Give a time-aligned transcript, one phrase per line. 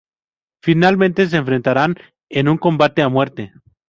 [0.63, 1.95] Finalmente se enfrentarán
[2.29, 3.53] en un combate a muerte.